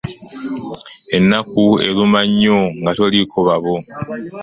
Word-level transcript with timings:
Ennaku 1.17 1.63
eruma 1.87 2.21
nnyo 2.27 2.59
nga 2.79 2.91
toliiko 2.97 3.39
babo. 3.47 3.75